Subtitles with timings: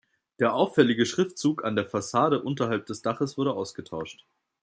[0.39, 4.25] Der auffällige Schriftzug an der Fassade unterhalb des Daches wurde ausgetauscht.